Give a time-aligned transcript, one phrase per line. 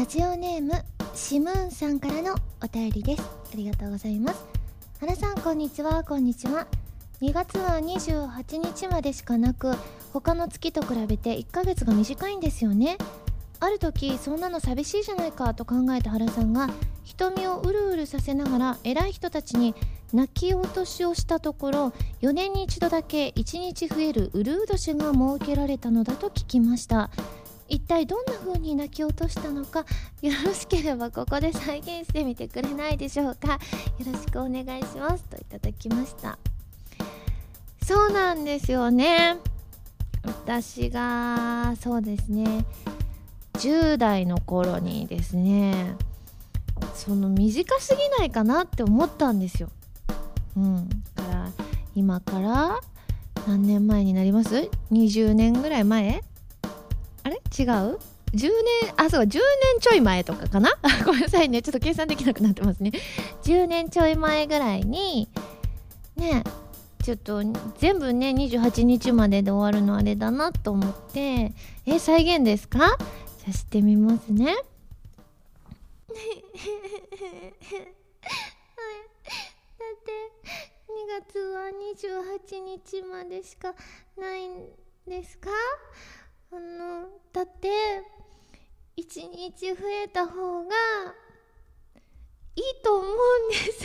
[0.00, 0.72] ラジオネーム
[1.14, 3.22] シムーンさんからのお便りです。
[3.22, 4.46] ありがとうございます。
[4.98, 6.04] 原さんこんにちは。
[6.04, 6.66] こんにちは。
[7.20, 9.74] 2月は28日までしかなく
[10.14, 12.96] 他の月と比べて1ヶ月が短いんですよね。
[13.60, 16.70] ある時そんなの寂しいじゃないかと考えた原さんが
[17.04, 19.74] 瞳をうるうるさせながら偉い人たちに
[20.14, 21.92] 泣き落としをしたところ
[22.22, 27.10] 4年に一度だけ1日増えるうるう年が設けられたのだと聞きました。
[27.70, 29.86] 一体どんな風に泣き落としたのか
[30.20, 33.54] よろしければここで再現してみてくれないでしょうか。
[33.54, 33.58] よ
[34.12, 35.24] ろしくお願いします。
[35.24, 36.38] といただきました。
[37.86, 39.36] そうなんですよね。
[40.24, 42.66] 私がそうですね。
[43.54, 45.94] 10代の頃にですね
[46.94, 49.70] その短すぎないかなって思ったんですよ。
[50.56, 50.88] うん。
[51.14, 51.50] だから
[51.94, 52.80] 今から
[53.46, 56.22] 何年前になります ?20 年ぐらい前？
[57.22, 57.36] あれ？
[57.36, 57.98] 違う ?10
[58.32, 58.48] 年、
[58.96, 59.40] あ、そう、10年
[59.80, 60.70] ちょい前とかかな？
[61.04, 61.62] ごめんなさいね。
[61.62, 62.92] ちょっと計算できなくなってますね。
[63.44, 65.28] 10年ちょい前ぐらいに、
[66.16, 66.44] ね、
[67.02, 67.42] ちょっと
[67.78, 71.52] 全部ね、28日までで終わるのあれだなと思って、
[71.86, 72.78] え、再現ですか？
[72.78, 74.54] じゃあしてみますね。
[74.54, 74.60] だ
[79.96, 80.12] って
[80.88, 81.70] 2月は
[82.50, 83.74] 28日までしか
[84.18, 84.66] ないん
[85.08, 85.50] ですか？
[86.52, 87.68] あのだって
[88.96, 90.74] 1日増えた方が
[92.56, 93.84] いいと思うんです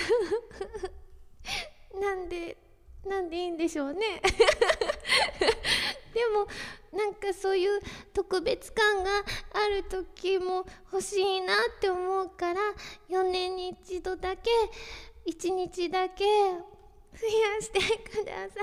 [2.02, 2.58] なんで
[3.06, 4.20] なんでいいんでしょうね
[6.14, 6.48] でも
[6.92, 7.80] なんかそういう
[8.14, 12.62] 特別感がある時も欲しいなって思うから
[13.10, 14.50] 4年に一度だけ
[15.28, 18.62] 1日だけ増やしてくださ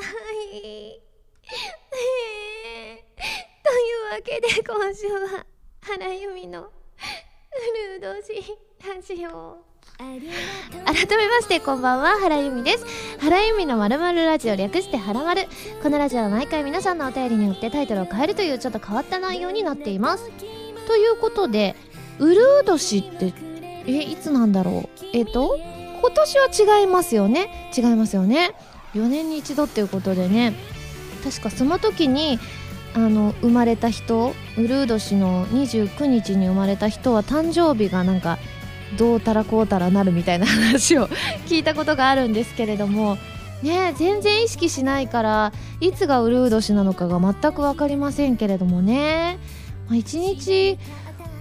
[0.53, 1.12] い。
[1.43, 1.59] とい
[4.09, 5.45] うわけで今週は
[5.81, 6.69] 原由美の「う
[7.91, 9.57] るう年ラジオ」
[9.99, 10.21] 改
[11.17, 12.87] めましてこんばんは原由美です。
[13.19, 15.47] 原由美のまるまるラジオ略してはらまる
[15.83, 20.31] このラジオは毎回皆さんのお便りによってタイトルを変えるというちょっと変わった内容になっています。
[20.87, 21.75] ということで
[22.19, 23.33] うるう年って
[23.87, 25.07] えいつなんだろう？
[25.13, 25.59] えっ、と
[26.01, 27.71] 今年は違いますよね？
[27.77, 28.55] 違いますよね
[28.95, 30.55] ？4年に一度っていうことでね。
[31.23, 32.39] 確かその時に
[32.95, 38.39] あの生まれた人ウルー年の29日に生まれた人は誕生日がなんか
[38.99, 41.09] どうたらこうたらなるみたいな話を
[41.49, 43.17] 聞いたことがあるんですけれども
[43.63, 49.39] ね全然意識しないからいつがウルー年なのかが全く分かりませんけれどもね、
[49.89, 50.79] まあ、1日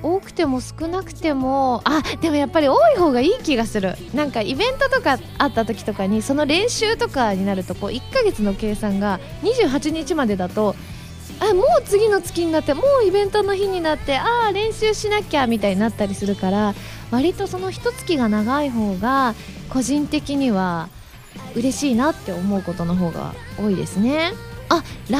[0.03, 3.95] 多くても少なくてもあでもやっぱり多い方がいい気がする。
[4.13, 10.75] なんかイベントとかあった時とかにその練習とかになるとこう1ヶ月の計算が28日までだと
[11.40, 16.75] あもう次の月になってもうイベントの日になってああ練習しなきゃみたいになったりするから
[17.09, 19.34] 割とその一月が長い方が
[19.69, 20.90] 個人的には
[21.56, 24.34] 嬉しいなって思うことの方が多いですね。
[24.69, 25.19] あ来年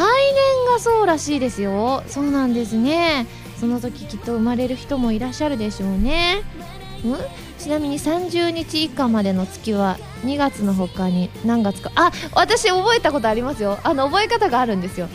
[0.72, 2.04] がそうらしいですよ。
[2.08, 3.28] そうなんですね。
[3.62, 6.40] その時きっと生まれる人もいらっしゃるでしょうね。
[6.40, 6.44] ん？
[7.60, 11.92] ちなみに30日以下までの月は2月の他に何月か？
[11.94, 13.78] あ私覚えたことありますよ。
[13.84, 15.08] あの覚え方があるんですよ。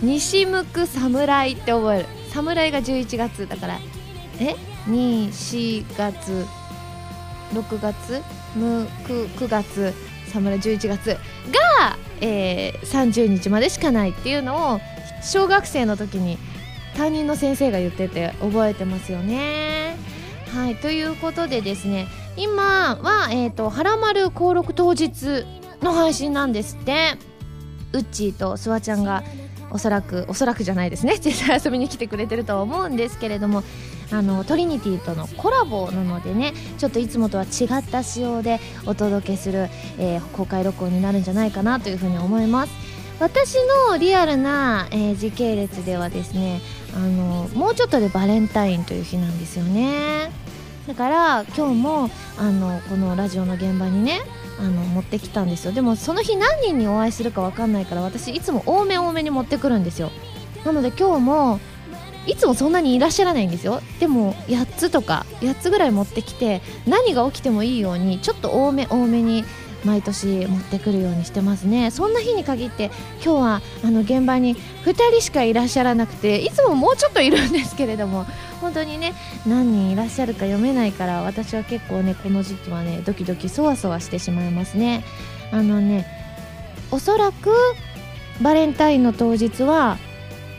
[0.00, 2.06] 西向く侍って覚える。
[2.30, 3.78] 侍が11月だから。
[4.40, 4.56] え
[4.88, 6.46] ？24月。
[7.52, 8.22] 6月？
[8.56, 9.92] むく9月。
[10.32, 11.10] 侍11月。
[11.10, 11.18] が、
[12.22, 14.80] えー、30日までしかないっていうのを
[15.22, 16.38] 小学生の時に
[16.96, 19.96] 担任の先生が言ってて覚えてますよね。
[20.54, 25.44] はいということでですね今は、えーと、はらまる登録当日
[25.82, 27.16] の配信なんですって。
[27.92, 29.22] うっちーとすわちゃんが
[29.70, 31.18] おそらくおそらくじゃないですね。
[31.18, 33.62] 実際遊びに来てくれてるとは思うんですけれども
[34.10, 42.72] あのトリニティとのコラボなのでねちょっといつもとは違った仕様でお届けする、えー、公開録音になるんじゃないかなというふうに思います。
[43.20, 43.56] 私
[43.88, 46.60] のリアルな、えー、時系列ではですね
[46.94, 50.30] あのもうちょっとでバレンタインという日なんですよね。
[50.86, 54.20] だから今日もあのこのラジオの現場にね
[54.58, 55.72] あの持ってきたんですよ。
[55.72, 60.10] でもその日何人にお会いするか分かんないから私いつも多め多めに持ってくるんですよ。
[60.64, 61.60] なので今日も
[62.26, 63.80] いつもそんなにいらっしゃらないんですよ。
[64.00, 69.44] でも8つとか8つぐらい持ってきて何が起きてもいいようにちょっと多め多めに
[69.84, 71.90] 毎年持ってくるようにしてますね。
[71.90, 72.90] そんな日に限って
[73.24, 78.24] 今日はあの現場に2人しかいらっしゃらなくていつももうちょっといるんですけれども
[78.60, 79.14] 本当にね
[79.46, 85.04] 何人いらっしゃるか読めないから私は結構ねこの時期はねドキドキそわそわしてしまいますね。
[85.50, 86.06] あのね
[86.90, 87.50] おそらく
[88.40, 89.98] バレンタインの当日は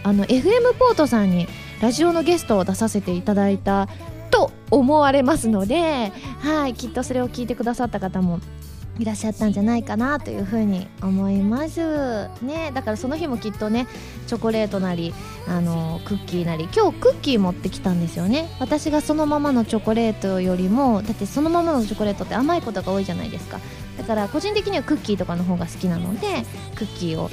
[0.04, 1.48] あの FM ポートさんに
[1.82, 3.88] ラジオのゲストを出させていただいた
[4.32, 8.40] と思われますのではいきっとそれを聞いてくださった方も
[9.00, 12.28] いらっしゃったんじゃないかなというふうに思います。
[12.44, 13.88] ねだからその日もきっとね
[14.28, 15.14] チョコレートなり
[15.48, 18.50] あのクッキーなり今日クッキー持ってきたんですよね。
[18.60, 23.60] 私がそのままのチョコレートよりもだってそのままのチョコレートって甘いことが多いじゃないですか。
[23.98, 26.44] だから個人的にはクッキーとかの方が好きなので
[26.76, 27.30] クッキーを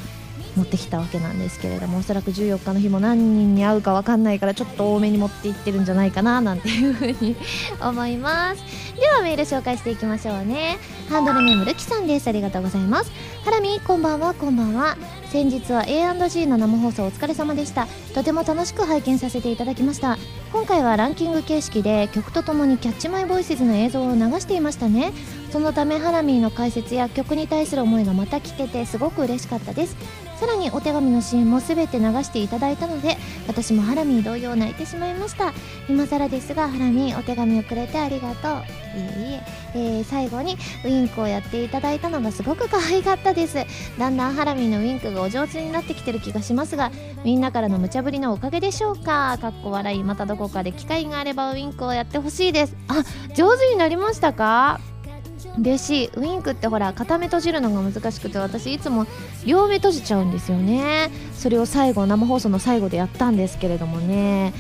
[0.57, 7.37] 持ってきたわけなんですけれどもおそらく14日の日も何人に会うか分かんないからちょっと多めに持っていってるんじゃないかななんていうふうに
[7.81, 8.63] 思います。
[8.99, 10.79] ではメール紹介していきましょうね。
[11.09, 12.29] ハンドルネームるきさんです。
[12.29, 13.11] ありがとうございます。
[13.45, 14.97] ハラミこんばんはこんばんは。
[15.31, 17.87] 先日は A&G の生放送お疲れ様でした。
[18.15, 20.19] とても楽しく拝見させていただきました。
[20.53, 25.13] 今回はランキング形式で曲とともにキャッチマイボイスズの映像を流していましたね。
[25.51, 29.97] そのためハラミーの解説や曲に対する思いがまた聞けてすごく嬉しかったです。
[30.41, 35.53] さらにお手紙のシーンも全て流していただいたので私もハラミー同様泣いてしまいました。
[35.87, 38.53] 今更ですがハラミーお手紙をくれてありがとう。
[38.53, 39.43] いえいえ。
[39.73, 43.59] えー、最後にウインクをやっていただいたのがすごく可愛かったです。
[43.99, 46.91] だんだんハラミーのウインクがお上手になってきてる気がしますが
[47.23, 49.37] みんなからの無茶ぶりのおかげでしょうか。
[49.39, 52.77] かっこ笑いまたどこかで機会があればウインクをやってほしいです。
[52.89, 53.05] あ
[53.35, 54.81] 上手になりましたか？
[55.59, 56.11] 嬉しい。
[56.17, 59.07] ウインクってほら片目閉じるのが難しくて私いつも
[59.45, 61.11] 両目閉じちゃうんですよね。
[61.35, 64.53] それを最後生放送の最後でやったんですけれどもね。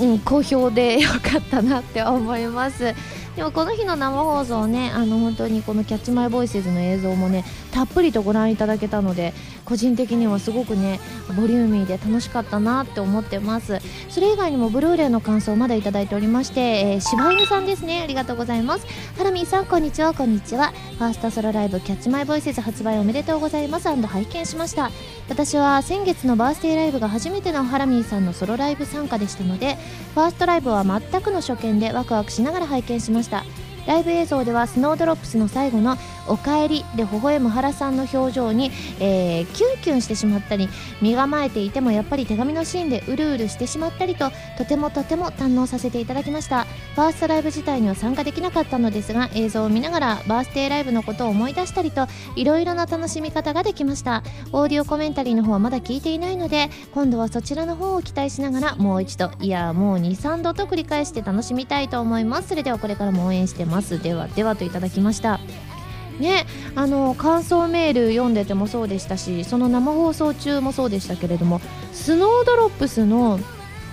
[0.00, 2.94] うん好評でよかったなって思います。
[3.36, 9.34] でもこの日の生放送ねあの本当にこの「キャッチマイボイスズの映像もねたっぷりとご覧いただけたので
[9.70, 10.98] 個人的にはすごくね
[11.36, 13.78] ボリューミーで楽しかったなって思ってます。
[14.08, 18.02] それ以外にもブルーレイの感想をまだいただいておりまして、えー、柴犬さんですね。
[18.02, 18.86] ありがとうございます。
[19.16, 20.12] ハラミーさんこんにちは。
[20.12, 20.72] こんにちは。
[20.98, 23.88] ファーストソロライブキャッチマイボイスズ発売おめでとうございます。
[23.88, 24.90] 拝見しました。
[25.28, 29.76] 私は先月のバースデーライブが初めてのハラミーさんのソロライブ参加でしたので
[30.14, 33.44] ファーストライブは全くの初見でワクワクしながら拝見しました。
[33.86, 35.96] ライブ映像ではスノードロップスの最後の
[36.28, 40.68] 「おかえり」で微笑む原さんの表情に、えー、キュンキュンしてしまったり
[41.00, 46.66] 身構えていてもやっぱり手紙のシーンでうるうるしてしまったりととてもとても堪能させていただきました。
[46.94, 52.06] ファーストライブ自体には参加できなかったのですが映像を見ながらバースデーライブのことを思い出したりと
[52.36, 54.22] いろいろな楽しみ方ができました。
[54.52, 62.48] オーディオコメンタリーの方はまだ聞いていないので今度はそちらの方を期待しながらもう一度いやもう23度と繰り返して楽しみたいと思います。
[62.48, 64.02] それではこれからも応援してます。
[64.02, 65.40] ではではといただきました。
[66.18, 66.44] ね
[66.74, 71.62] あの感想メール読んでてもそうでしたしその生放送中もそうでしたけれども
[71.94, 73.40] スノードロップスの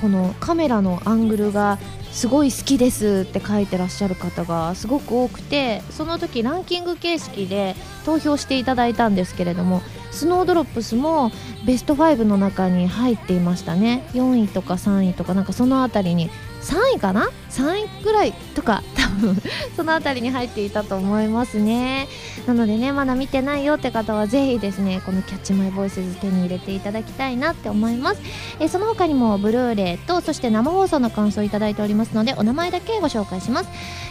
[0.02, 1.80] このカメラのアングルが
[2.12, 7.76] すごい好きですって書いてらっしゃる方がすごく多くてその時ランキング形式で
[8.06, 9.82] 投票していただいたんですけれども
[10.12, 11.32] スノードロップスも
[11.66, 14.08] ベスト5の中に入っていましたね。
[14.14, 16.30] 4位とか3位とかなんかその辺りに
[16.62, 18.84] 3位かな？3位ぐらいとか
[19.76, 22.08] その辺りに入っていたと思いますね。
[22.46, 28.22] なのでねまだ見てないよって方はぜひですねこの「キャッチマイボイスズ手に入れていただきたいなって思います。
[28.60, 33.70] えその他にもブルーレイとそして生放送の感想をいただいておりますのでお名前だけご紹介します。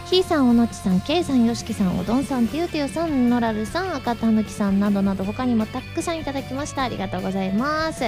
[0.09, 6.83] ひーさんおのちさんけいさんよしきさんおどんさんてゆてゆさんのらるさん赤たぬきさんなどなど他にもたくさんいただきました。
[6.83, 8.05] ありがとうございます。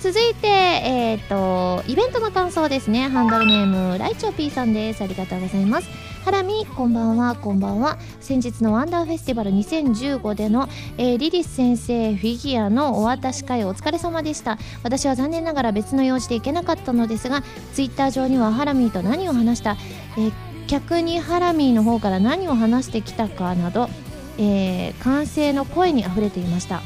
[0.00, 3.08] 続いてえっ、ー、とイベントの感想ですね。
[3.08, 5.02] ハンドルネームライチョピーさんです。
[5.02, 6.09] ありがとうございます。
[6.24, 7.98] ハラミこんばんはこんばんは。
[8.20, 14.58] 先日のワンダーフェスティバル2015での、えー、リリス先生フィギュアのお渡し会お疲れ様でした。
[14.82, 19.76] 私は残念ながら別の用事で行けなかったのですがツイッター上にはハラミーと何を話した、
[20.18, 20.32] えー、
[20.66, 23.88] 客にハラミーの方から何を話してきたかなど、
[24.36, 26.82] えー、歓声の声にあふれていました。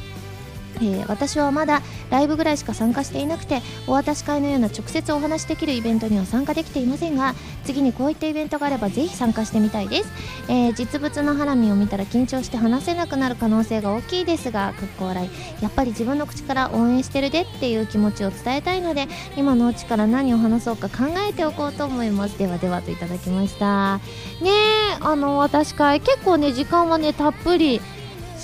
[0.76, 10.12] えー、私はまだライブぐらいしか参加していなくてお渡し会のような直接お話しできるイベントには参加できていませんが次にこういったイベントがあればぜひ参加してみたいです、
[10.48, 22.38] えー、実物のハラミを見たら緊張して話せなくなる可能性が大きいですがかっこ笑いやっぱり自分の口から応援してるでっていう気持ちを伝えたいので今のうちから何を話そうか考えておこうと思います。
[22.38, 23.98] ではではといただきました。
[24.40, 27.80] ねえあの私会結構ね時間はねたっぷり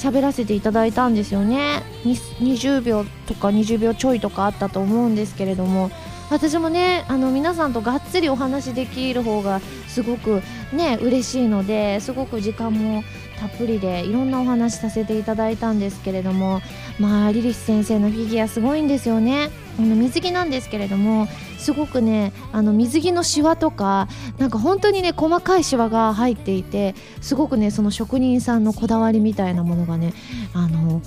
[0.00, 1.83] 喋らせていただいたんですよね。
[2.04, 5.90] 20秒とか20秒ちょいとかあったと思うんですけれども。
[6.30, 10.42] 私もねあの皆さんとがっつりお話できる方がすごく
[10.73, 13.02] ね嬉しいのですごく時間も
[13.40, 16.61] たっぷりでいろんなお話させていただいたんですけれども。
[17.00, 19.49] まあリリス先生のフィギュアすごいんですよね。
[19.80, 21.26] あの水着なんですけれども
[21.58, 24.08] すごくねあの水着のシワとか
[24.38, 30.12] なんか本当にね細かいシワが入っていてすごくねその職人さんのこだわりみたいなものがね
[30.52, 31.00] あの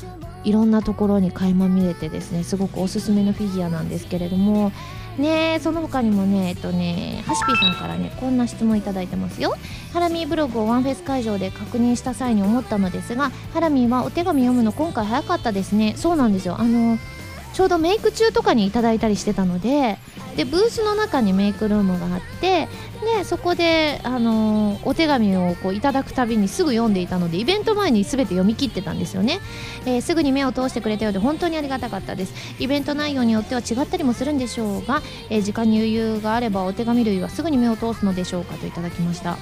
[0.43, 4.71] いろんなところに垣間見れてですねすごくおすすめのフィギュアなんですけれども
[5.17, 9.55] ねその他にもねえっとねハシピーさんからねこんな質問いただいてますよ。
[9.93, 15.93] ハラミーブログをワンフェス会場で確認した際に思ったのですがハラミーはお手紙読むの今回早かったですね。
[15.95, 16.59] そうなんですよ。
[16.59, 16.97] あの
[17.53, 19.97] ちょうどメイク中とかにいただいたりしてたので
[20.35, 22.67] でブースの中にメイクルームがあって
[23.17, 29.39] でそこで、あのー、お手紙をこういただくたびにすぐ読んでいたのでイベント前に全て読み切ってたんですよね、
[29.85, 32.33] えー、すぐに目を通してくれたようで本当にありがたかったです。
[32.59, 39.37] イベント内容によっては違ったりもするんでしょうが、えー、時間に余裕があればお手紙類はすぐに目を通すのでしょうかといただきました。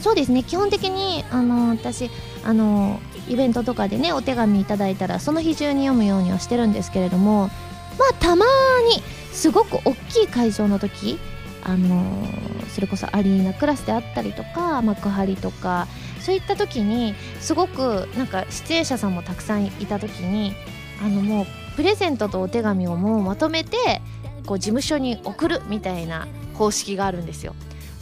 [0.00, 0.42] そうですね。
[0.42, 2.10] 基本的に、あの私、
[2.44, 7.48] あのイベントとかでねお手紙いただいたらその日中に読むようにはしてるんですけれども
[7.98, 8.44] まあたま
[8.94, 9.02] に
[9.32, 11.18] すごく大きい会場の時
[11.62, 15.86] あのー、それこそアリーナクラスであったりとか幕張とか
[16.20, 20.54] そういった時にすごくなんか出演者さんもたくさんいた時に
[21.02, 24.00] あのもうプレゼントとお手紙をもうまとめて
[24.46, 27.54] こう事務所に送るみたいな方式があるんですよ。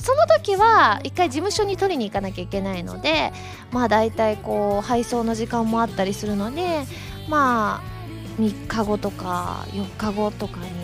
[0.03, 3.33] その時は一回事務所に取りに行かなきゃいけないので
[3.71, 6.85] まあ大体こう配送の時間もあったりするので
[7.29, 7.93] まあ
[8.41, 10.82] 3日後とか4日後とかに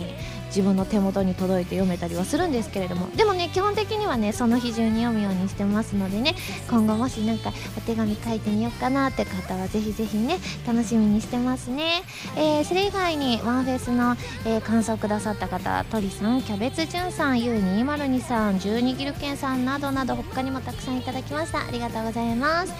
[0.49, 3.09] 自分の手元に届いて読めたりはするんですけれども。
[3.15, 6.35] でもね基本的にはねその日中に読むようにしてますのでね。
[6.69, 10.37] 今後もしなんかお手紙書いてみようかなって方はぜひぜひね
[10.67, 12.03] 楽しみにしてますね、
[12.35, 14.15] えー、それ以外にワンフェスの、
[14.45, 21.59] えー、感想くださった方鳥さんキャベツじゅんさん U202 さん12ギルケンさんなどなど他にもたくさんいただきました。
[21.59, 22.73] ありがとうございます。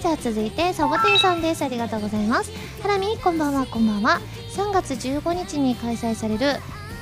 [0.00, 1.62] じゃあ続いてサボテンさんです。
[1.62, 2.50] ありがとうございます。
[2.82, 4.20] ハラミこんばんはこんばんは。
[4.56, 6.56] 3月15日に開催される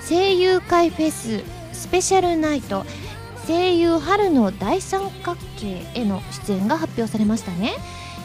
[0.06, 2.84] 声優会フェススペシャルナイト
[3.46, 7.72] 声優春の大三角形への出演が発表されましたね。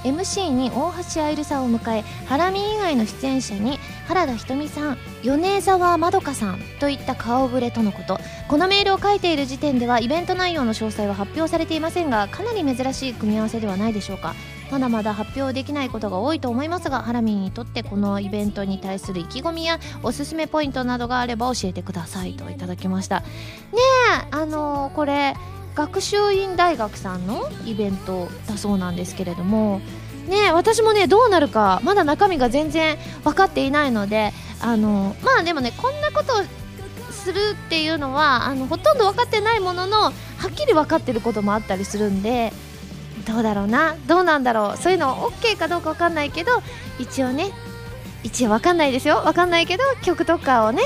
[0.03, 8.20] MC に大橋愛流さんを迎えハラミ以外の出演者に原田ひとみさん米沢まどかさんといった顔ぶれとのこと。
[8.50, 14.36] このメールを書いている時点ではイベント内容の詳細は発表されていませんがかなり珍しい組み合わせではないでしょうか。
[14.74, 23.20] まだまだ発表できないことが多いと思いますがハラミにとってこのイベントに対する意気込みやおすすめポイントなどがあれば教えてくださいといただきました。
[23.20, 23.27] ね
[24.24, 25.36] えあのー、これ
[25.75, 29.80] 学習院大学さんのイベントだそうなんですけれども
[30.27, 36.44] ね私もねどうなるかまだ中身が全然分かっていないのであのまあでもねこんなことを
[37.12, 40.12] するっていうのはあのほとんど分かってないもののは
[40.48, 42.51] っきり分かってることもあったりするんで
[43.25, 43.96] どうだろうな？
[44.08, 44.77] どうなんだろう？
[44.77, 46.51] そういうの OK かどうか分かんないけど
[47.00, 47.51] 一応ね
[48.24, 49.22] 一応分かんないですよ。
[49.22, 50.82] 分かんないけど曲とかをね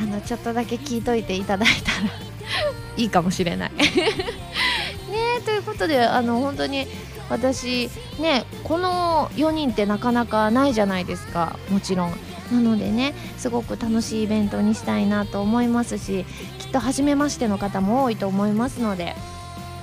[0.00, 2.08] あのちょっとだけ聞いといていただいたら
[2.96, 3.70] いいかもしれない。
[3.78, 6.86] ねということであの本当に
[7.28, 7.90] 私
[8.20, 11.58] ねこの4人ってなかなかないじゃないですか。
[11.70, 12.18] もちろん。
[12.52, 16.24] なのでねすごく楽しいイベントにしたいなと思いますし
[16.60, 19.16] きっと初めましての方も多いと思いますので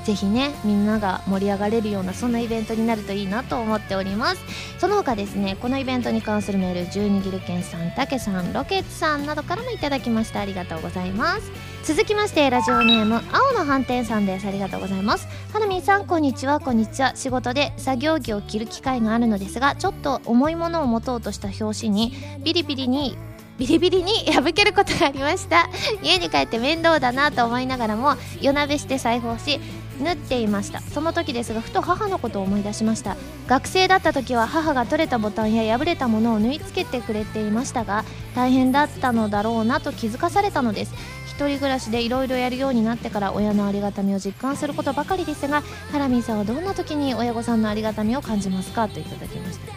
[0.03, 4.41] ぜひねみんなが盛り上がれるようなそんなイベントになるといいなと思っております。
[4.77, 11.51] その他ですねこのイベントに関するメール12ギルケンさんたけさんロケッツさんなどからもいただきましたありがとうございます。
[11.83, 14.47] 続きましてラジオネーム青の斑点さんです。
[14.47, 15.27] ありがとうございます。
[15.53, 17.15] はなみさんこんにちはこんにちは。
[17.15, 23.17] 仕事で作業着を着る機会があるのですがちょっと重いものを持とうとした表紙にビリビリに
[23.57, 25.69] ビリビリに 破けることがありました。
[26.01, 29.59] 家に帰って面倒だなと思いながらも夜鍋して裁縫し
[30.03, 30.81] 縫っていました。
[30.81, 33.15] その時ですがふと母のことを思い出しました。
[33.47, 38.05] 学生だった時は母が取れたボタンや破れたものを縫い付けてくれていましたが
[38.35, 40.93] 大変だったのだろうなと気づかされたのです。
[41.25, 49.73] 一人暮らしでいろいろやるようになってから親のありがたみを実感することばかりですがハラミーさんはどんな時に親御さんのありがたみを感じますかといただきました。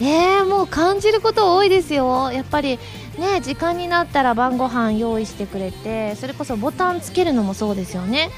[0.00, 2.30] えー、もう感じること多いですよ。
[2.32, 2.78] やっぱり
[3.18, 8.30] ね時間になったら晩ご飯用意してくれてそれこそボタンつけるのもそうですよね。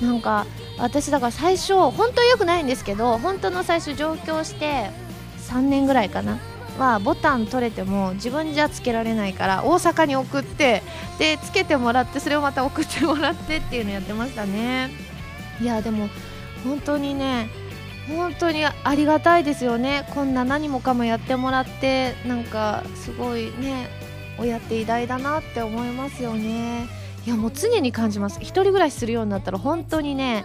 [0.00, 0.46] なんか
[0.78, 4.90] 私だから最初本当良くないんですけど本当の最初上京して
[5.48, 6.38] 3年ぐらいかな。
[6.78, 10.82] はボタン取れても自分じゃつけられないから大阪に送って
[11.18, 14.90] でつけてもらってそれをまた送ってもらってっていうのやってましたね。
[15.60, 16.08] いやでも
[16.64, 17.50] 本当にね
[18.08, 20.06] 本当にありがたいですよね。
[20.14, 23.88] こんな何もかもやってもらってなんかすごいね
[24.38, 26.88] 親って偉大だなって思いますよね。
[27.26, 28.38] いやもう常に感じます。
[28.40, 30.44] 一人暮らしするようになったら本当にね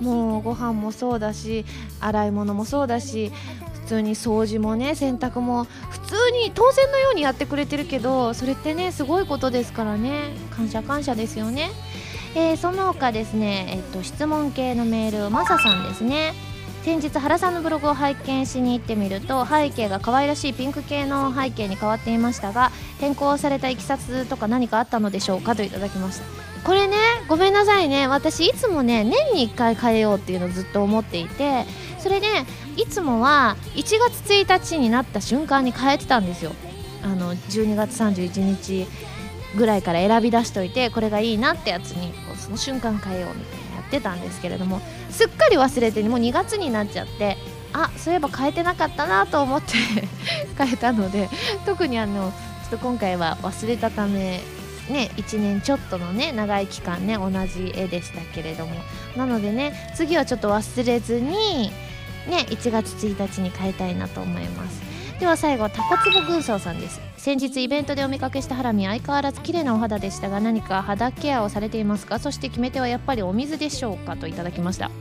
[0.00, 1.64] もうご飯もそうだし
[2.00, 3.32] 洗い物もそうだし
[3.82, 10.36] 普通に掃除もね洗濯も普通に当然のようにやってくれてるけどそれってねすごいことですからね。
[10.54, 11.70] 感謝感謝ですよね、
[12.34, 16.34] えー、その他ですね、えっと、質問系のメールマサさんですね。
[16.88, 26.24] 先日原さんのブログを拝見しに行ってみると背景が可愛らしいピンク系の背景に変わっていましたが変更されたいきさつとか何かあったのでしょうかといただきました。
[26.64, 26.96] これね
[27.28, 28.08] ごめんなさいね。
[28.08, 31.66] 私いつもね年に1回変えようっていうのをずっと思っていて
[31.98, 32.26] それで
[32.78, 36.52] いつもは1月1日になった瞬間に変えてたんですよ。
[37.04, 38.86] あの12月31日
[39.56, 43.57] ぐらいから選び出しといてこれがいいなってやつにその瞬間変えようみたいな。
[43.88, 44.80] ってたんですけれども
[45.10, 47.36] すっかり忘れてもう2月になっちゃって
[47.72, 49.74] あそういえば変えてなかったなと思って
[50.56, 51.28] 変えたので
[51.66, 52.32] 特にあの
[52.70, 54.40] ちょっと今回は忘れたため
[54.88, 58.74] ね1年ちょっとのね長い期間ね同じ絵でしたけれども
[59.16, 61.70] なのでね次はちょっと忘れずに
[62.28, 64.87] ね1月1日に変えたいなと思います。
[65.18, 67.00] では最後タコツボ軍曹さんです。
[67.16, 72.20] 先日イベントでお見かけしたハラミ相変わらず綺麗なお肌でしたが何か肌ケアをされていますか？
[72.20, 74.92] そして決め手はやっぱりお水でしょうかといただきました。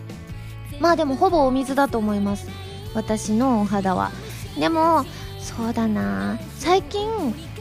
[0.80, 2.50] まあでもほぼお水だと思います。
[2.96, 4.12] 私のお肌は。
[4.60, 5.06] でも
[5.40, 6.40] そうだな。
[6.58, 7.08] 最近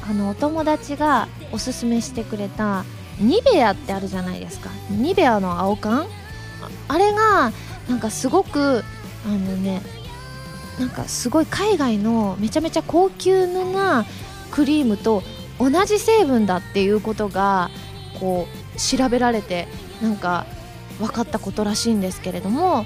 [0.08, 2.84] あのお友達がおすすめしてくれた
[3.20, 4.70] ニベアってあるじゃないですか。
[4.90, 6.06] ニベアの青缶？
[6.88, 7.52] あれが
[7.86, 8.82] なんかすごく
[9.26, 9.82] あのね
[10.78, 14.04] なんかすごい海外のめちゃめちゃ高級な
[14.50, 15.22] クリームと
[15.58, 17.70] 同じ成分だっていうことが
[18.20, 19.68] こう調べられて
[20.02, 20.46] なんか
[20.98, 22.84] 分かったことらしいんですけれども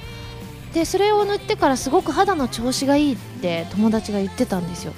[0.72, 4.92] でそれを塗ってからすごく肌の調子がいいって友達が言ってたんですよ。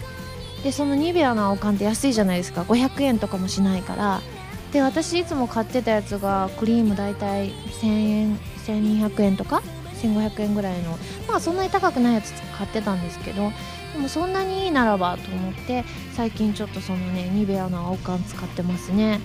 [0.62, 2.62] でそのニベアの青缶って安いじゃないですか。
[2.62, 4.20] 500円とかもしないから。
[4.72, 9.62] で私いつも買ってたやつがクリーム大体1000円1200円とか
[10.02, 13.52] 1500円ぐらいのまあそんなに高くないやつ買ってたんですけど
[13.92, 19.20] でもそんなにいいならばと思って最近ちょっとそのねニベアの青缶使ってますね。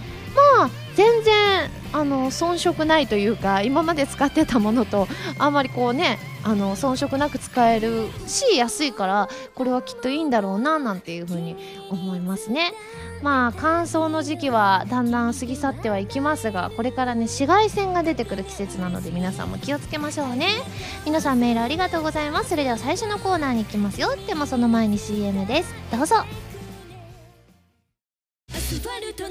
[0.57, 5.07] まあ全然あの遜色ないというか今まで使ってたものと
[5.39, 11.55] あんまりこうねあの遜色なく使えるし安いからこれはきっといいんだろうななんていうふうに
[11.89, 12.73] 思いますね。
[13.21, 20.47] まあ乾燥の時期はだんだん過ぎ去ってはいきますがこれからね紫外線が出てくる季節なので皆さんも気をつけましょうね。
[21.05, 22.49] 皆さんメールありがとうございます。
[22.49, 24.09] それでは最初のコーナーに行きますよ。
[24.27, 25.73] でもその前に CM です。
[25.91, 26.15] どうぞ。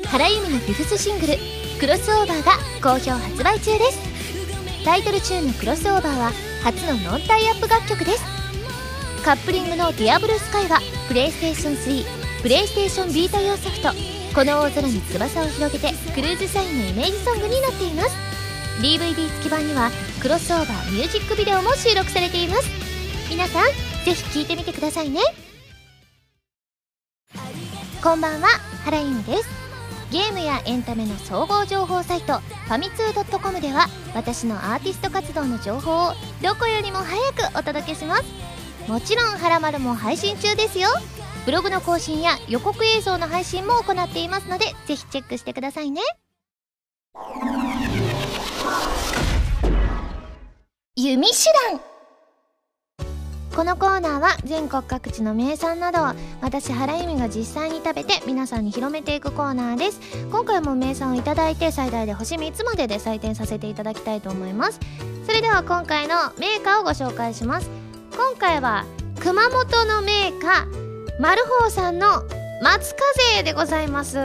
[0.09, 1.35] 原由美のフィフスシングル
[1.79, 4.85] 「クロスオーバー」が好評発売中です。
[4.85, 6.33] タイトルチューンの「クロスオーバー」は
[6.65, 8.25] 初のノンタイアップ楽曲です。
[9.25, 13.89] カップリングの「ディアブルスカイはプレイステーション3プレイステーションビータ用ソフト
[14.33, 18.11] 「この大空に翼を広げて」クルーズサインのイメージソングになっています。
[18.81, 19.91] DVD 付き版には
[20.23, 22.71] クロスオーバーミュージックビデオも収録されています。
[23.29, 23.67] 皆さん
[24.05, 25.23] ぜひ聴いてみてくださいね。
[28.01, 28.47] こんばんは
[28.85, 29.49] 原由美です。
[30.13, 38.23] ゲームやエンタメの総合情報サイトファミツー .com では私のアーティスト活動の情報をどこよりも早くお届けします。
[38.87, 40.89] もちろん「はらまる」も配信中ですよ。
[41.47, 46.03] ブログの更新や予告映像の配信も行っていますのでぜひチェックしてくださいね。
[50.97, 51.35] 弓手
[51.71, 51.81] 段。
[53.55, 56.07] このコーナーは全国各地の名産などを
[56.43, 60.01] 私原由美が実際に食べて皆さんに広めていくコーナーです。
[60.33, 64.81] 今回も名産をいただいて最大で星3つまでで採点させていただきたいと思います。
[65.25, 67.71] それでは今回のメーカーをご紹介します。
[68.17, 68.85] 今回は
[69.21, 70.86] 熊本のメーカー
[71.19, 72.25] マルホーさんの
[72.63, 72.95] 松
[73.35, 74.17] 風でございます。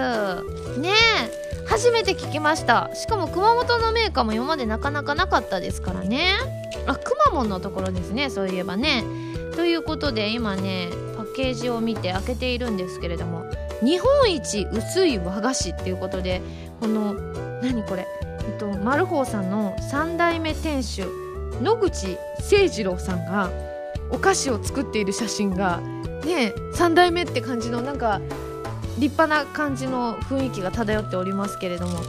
[0.78, 1.66] ねえ。
[1.68, 2.90] 初めて聞きました。
[2.96, 6.36] しかも熊本のメーカーも今までなかなかなかったですからね。
[6.88, 8.30] あくまモンのところですね。
[8.30, 9.06] そういえばね。
[9.56, 13.46] ということで今ねパッケージを見て開けているんですけれども
[13.82, 16.42] 日本一薄い和菓子っていうことで
[16.80, 17.14] この
[17.62, 18.08] 何これ、
[18.84, 21.04] マルホーさんの3代目店主
[21.62, 23.52] 野口誠二郎さんが
[24.10, 25.80] お菓子を作っている写真が
[26.26, 28.22] ね3代目って感じのなんか
[29.00, 32.02] 立派な感じの雰囲気が漂っておりますけれども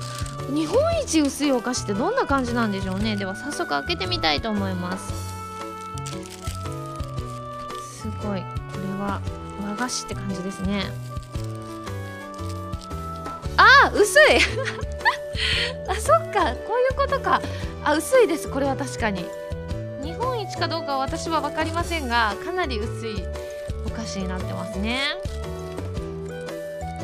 [0.51, 3.16] 日本一薄いお菓子ってどんな感じなんでしょうね。
[3.16, 5.12] では早速開けてみたいと思います。
[8.01, 8.40] すごい。
[8.40, 8.46] こ
[8.79, 9.20] れは
[9.66, 10.90] 和菓子って感じですね。
[13.57, 14.22] あー薄い。
[15.88, 16.55] あそっか。
[16.66, 17.40] こういうことか。
[17.85, 18.48] あ薄いです。
[18.48, 19.25] これは確かに。
[20.03, 23.25] 日本一かどうかは私は分かりませんがかなり薄い。
[24.02, 24.98] お菓子になってますね。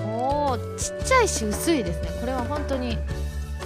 [0.04, 2.10] おーちっちゃいし薄いですね。
[2.20, 2.98] これは本当に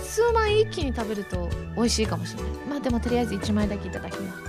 [0.02, 2.52] 数枚一気に食べると美味しいかもしれない。
[2.68, 4.42] まあでもとりあえず1枚だけいただきます。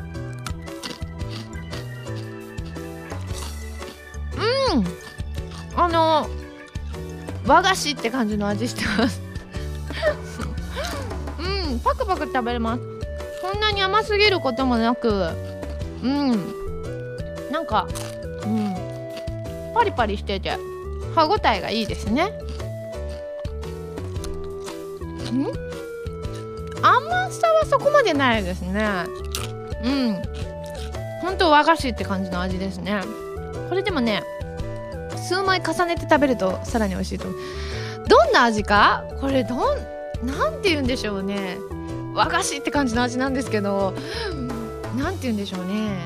[4.75, 4.85] うん
[5.77, 6.27] あの
[7.47, 9.21] 和菓子って感じの味してます。
[11.39, 12.81] うんパクパク食べれます。
[13.41, 15.29] そんなに甘すぎることもなく
[16.03, 16.53] うん。
[17.49, 17.87] なんか
[19.73, 20.57] パリパリしてて
[21.15, 22.25] 歯ごたえがいいですね。
[25.31, 25.45] ん？
[26.81, 29.05] 甘さはそこまでないですね。
[29.83, 30.21] うん。
[31.21, 33.01] ほんと和菓子って感じの味ですね。
[33.69, 34.23] これでもね
[35.15, 37.39] 数枚重ねて食べるとさらに美味しいと思う。
[38.07, 39.05] どんな味か？
[39.21, 39.59] これどん
[40.25, 41.57] なんて言うんでしょうね。
[42.13, 43.93] 和菓子って感じの味なんですけど
[44.97, 45.97] なんて言うんでしょうね。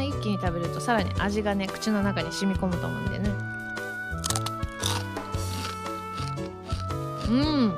[0.00, 3.30] と数枚一気に食べるとさらに味がね口の中に染み込むと思うんでね。
[7.28, 7.68] うん。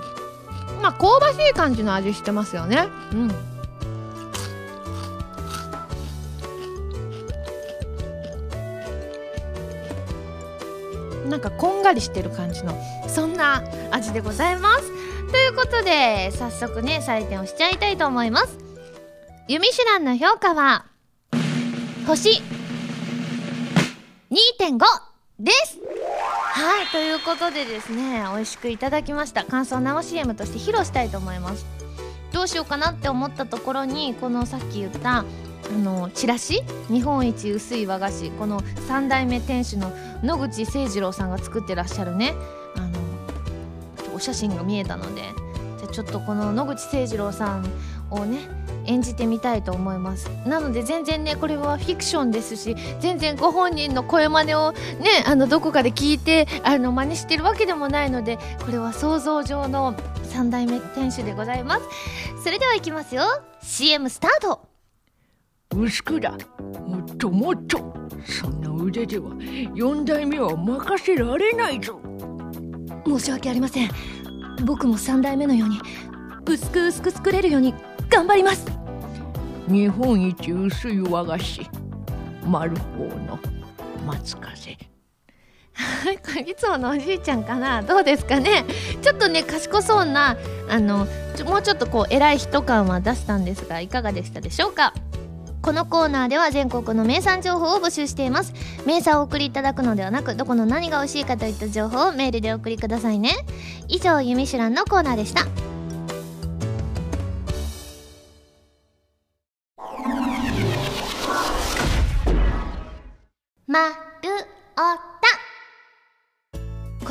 [0.80, 2.88] まあ香ばしい感じの味してますよね。
[3.12, 3.28] うん。
[11.28, 14.92] なんかこんがりしてる感じのそんな味でございます。
[15.30, 18.58] ということで早速ね採点をしちゃいたいと思います。
[19.48, 20.91] ユミシュランの評価は
[22.06, 22.42] 星。
[24.30, 24.78] 2.5
[25.38, 25.78] です。
[26.54, 29.44] はいということでですね美味しくいただきました。
[29.44, 31.64] 感想生 CM として披露したいと思います。
[32.32, 35.24] どうしようかなって思ったところにこのさっき言ったあ
[35.70, 36.62] のチラシ？
[36.88, 38.30] 日本一薄い和菓子。
[38.32, 42.34] この3代目店主の野口誠二郎さんが作ってらっしゃるね。
[42.76, 45.22] あのお写真が見えたので。
[45.78, 47.66] じゃちょっとこの野口誠二郎さん
[48.10, 48.38] をね
[48.86, 50.28] 演じてみたいと思います。
[50.46, 54.78] なので全然ねこれはフィクションですし全然ご本人の声真似をね
[55.26, 59.94] あのどこかで聞いてあの真似してるわけでもないのでこれは想像上の
[60.32, 61.82] 3代目店主でございます。
[62.42, 63.22] それではいきますよ。
[63.62, 64.60] CM スタート。
[65.74, 66.36] 息子だ
[66.86, 67.78] もっともっと
[68.26, 72.00] そんな腕では4代目は任せられないぞ。
[73.06, 73.90] 申し訳ありません。
[74.64, 75.80] 僕も3代目のように
[76.46, 77.74] 薄く薄く作れるように
[78.12, 78.66] 頑張ります。
[79.68, 81.66] 日本一薄い和菓子。
[82.46, 83.38] マルフォーの
[84.06, 84.76] 松風。
[85.74, 87.80] はいつものおじいちゃんかな？
[87.80, 88.66] どうですかね？
[89.00, 90.36] ちょっとね賢そうな
[90.68, 91.06] あの
[91.46, 94.92] もうちょっとこう偉い人感は出したんですがいかがでしたでしょうか？
[95.62, 98.52] このコーナーでは全国の名産情報を募集しています。
[98.84, 103.30] 名産をお送りいただくのではなくどこの何が美味しいかといった情報をメールでお送りくださいね。
[103.88, 105.46] 以上「ゆみしゅらん」のコーナーでした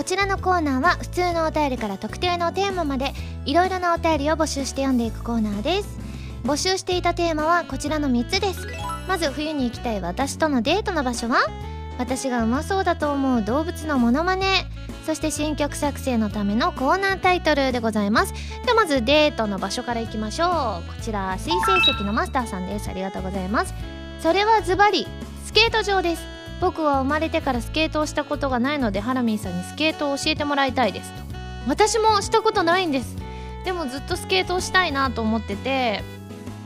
[0.01, 3.13] こちらのコーナーは普通のお便りから特定のテーマまで
[3.45, 5.99] いろいろなお便りを募集して読んでいくコーナーです。
[6.43, 8.67] 募集していたテーマはこちらの3つです。
[9.07, 11.37] まず冬に行きたい私とのデートの場所は？
[11.99, 14.65] 私がうまそうだと思う動物のモノマネ。
[15.05, 18.33] そして新曲作成のためのコーナータイトルでございます。
[18.65, 20.49] ではまずデートの場所からいきましょう。
[20.49, 22.89] こちら水星石のマスターさんです。
[22.89, 23.75] ありがとうございます。
[24.19, 25.05] それはズバリ
[25.45, 26.40] スケート場です。
[26.61, 31.21] 僕は生まれてからスケートをしたことがないのでハラミーさんにスケートを教えてもらいたいですと。
[31.67, 33.17] 私もしたことないんです。
[33.65, 36.03] でもずっとスケートをしたいなと思ってて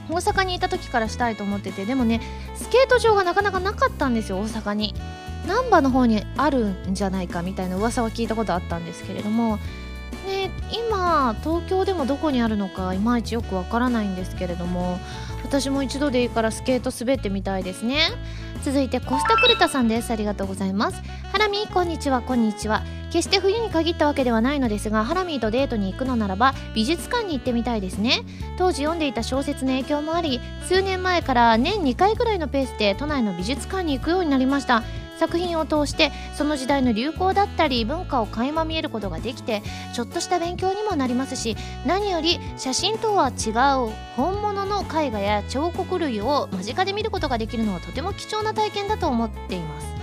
[0.09, 2.21] 大阪にいた時からしたいと思っててでもね
[2.55, 4.93] スケート場がなかなかなかったんですよ大阪に。
[5.47, 9.57] 難波の方にあるんじゃないかみたいな噂は聞いたことあったんですけれども
[10.25, 14.99] ね今東京でもどこにあるのかいまいちよくわからないんですけれども
[15.45, 17.99] 私も一度でいいからスケート滑ってみたいですね。
[18.63, 20.11] 続いてコスタクルタさんです。
[20.11, 21.01] ありがとうございます。
[21.31, 22.23] ハラミーこんにちは。
[22.23, 22.81] こんにちは。
[23.11, 28.23] 決して冬に限ったわけではないのですがハラミーとデートに行くのならば美術館に行ってみたいですね。
[28.57, 34.81] 当時読んでいた小説の影響もあり数年前から年2回ぐらいのペースで都内の美術館に行くようになりました。
[35.19, 39.61] 作品を通してその時代の流行だったり文化を垣間見えることができて
[39.93, 49.95] ちょっとした勉強にもなりますし何より写真とは違う本物の絵画や彫刻類を間近で見ることができるのはとても貴重な体験だと思っています。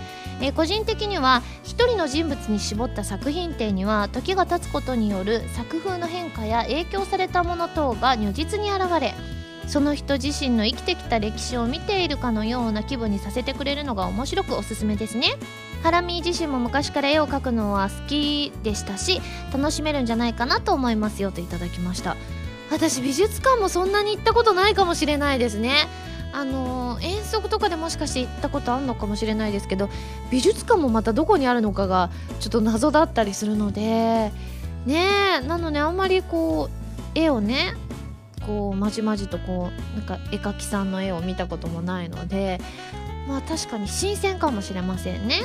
[0.43, 9.15] え個人的には一人の人物に絞った作品展には時が経つことによる作風の変化や影響されたもの等が如実に現れ
[9.73, 15.29] その人自身の生きてきた歴史を見ているかのような気分にさせてくれるのが面白くおすすめですね。
[15.83, 22.19] ハラミー自身も昔から絵を描くのは好きでしたし楽しめるんじゃないかなと思いますよといただきました。
[22.71, 25.89] 私美術館もそんなに行ったことないかもしれないですね。
[26.35, 29.89] あのー遠足とかでもしかして行ったことあるのかもしれないですけど
[30.31, 36.83] 美術館もまたどこにあるのかがちょっと謎だったりするのでねえなのであんまりこう
[37.15, 37.75] 絵をね
[38.47, 42.61] こうまじまじとこうなんか絵描きさんの絵を見たこともないので
[43.29, 45.43] まあ確かに新鮮かもしれませんね。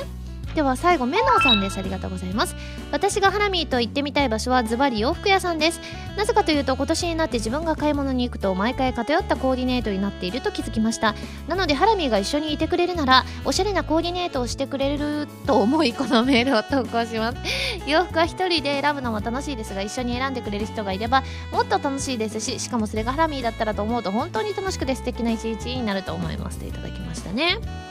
[0.54, 1.78] では最後メノさんです。
[1.78, 2.56] ありがとうございます。
[2.90, 5.80] 私がハラミーと行ってみたい場所はズバリ洋服屋さんです。
[6.16, 11.14] なぜかというと今年になって自分が買い物に行くと毎回偏ったコーディネートになっていると気づきました。
[11.46, 17.38] なのでハラミーが一緒にいてくれるならおしゃれなコーディネートをしてくれると思いこのメールを投稿します。
[17.86, 26.58] 洋服は一人で選ぶのも楽しいですが一緒に選んでくれる人がいればもっと楽しいですししかもそれがハラミーだったらと思うと本当に楽しくて素敵な一日になると思います。
[26.58, 27.87] といただきましたね。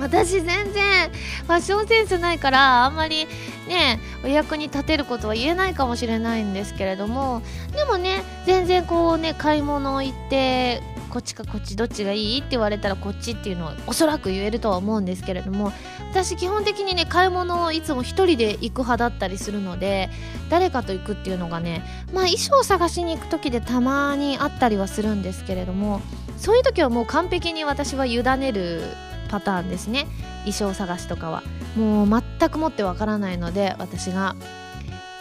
[0.00, 1.10] 私全然
[1.46, 3.26] ファッションセンスないからあんまり
[3.68, 7.42] ねお役に立てることは言えないかもしれないんですけれども
[7.76, 15.72] でもね全然こうね買い物行ってこっちかこっちどっちがいいって言われたらこっちっていうのはおそらく言えるとは思うんですけれども
[16.12, 20.08] 私基本的にね買い物をいつも一人で行く派だったりするので
[20.48, 21.82] 誰かと行くっていうのがね
[22.12, 26.00] まあ衣装を探しに行く時でたまにあったりはするんですけれども
[26.38, 28.82] そういう時はもう完璧に私は委ねる
[29.30, 30.06] パターンですね。
[30.40, 31.42] 衣装探しとかは。
[31.76, 34.34] もう全くもってわからないので私が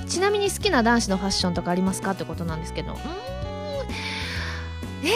[0.08, 2.12] ちなみに好きな男子のファッションとかありますか？
[2.12, 2.94] ってことなんですけど。
[2.94, 3.02] うーん。
[5.04, 5.08] え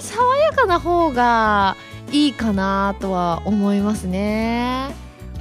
[0.00, 1.76] ー、爽やかな方が
[2.12, 4.94] いいかなとは思いますね。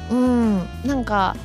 [0.10, 0.58] うん。
[0.86, 1.36] なんか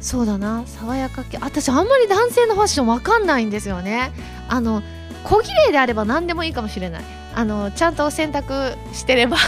[0.00, 0.64] そうだな。
[0.66, 1.38] 爽やか系。
[1.40, 4.12] 私あんまり男性のファッションわかんないんですよね。
[4.48, 4.82] あの
[5.24, 7.04] 小綺麗であれば何でもいいかもしれない。
[7.34, 9.38] あのちゃんと洗濯してれば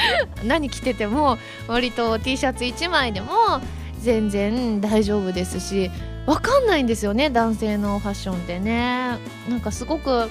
[0.44, 3.32] 何着てても割と T シャツ1枚でも
[4.00, 5.90] 全然大丈夫ですし
[6.26, 9.18] 分かんないんですよね男性のファッションってね。
[9.48, 10.28] なんかすごく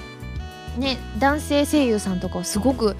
[0.78, 2.96] ね男性声優さんとかすごく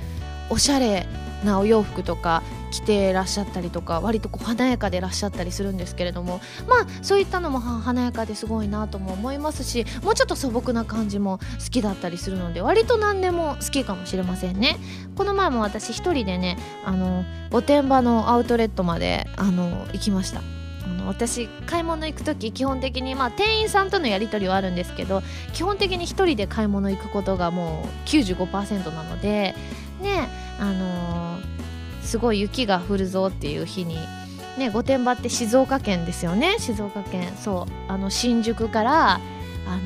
[0.51, 1.07] おしゃれ
[1.45, 14.79] なお洋服とか着てらっしゃったりとか割とこう華やかでらっしゃったりするんですけれどもまあそういったのも華やかですごいなとも思いますしもうちょっと素朴な感じも好きだったりするので割と何でも好きかもしれませんね。
[15.17, 20.41] この前も私一人でねあの御殿場のアウトレットまであの行きました。
[20.85, 29.55] あの私買い物行く時基本的にまあ店員さんとのやり取りはあるんですけど基本的に一人で買い物行くことがもう95%なので
[30.03, 31.53] ねあのー
[32.03, 33.97] すごい雪が降るぞっていう日に
[34.59, 36.57] ね御殿場って静岡県ですよね。
[36.59, 37.33] 静岡県。
[37.37, 37.73] そう。
[37.91, 39.81] あの新宿からあの